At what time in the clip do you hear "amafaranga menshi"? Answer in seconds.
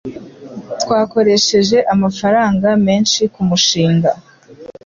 1.93-3.21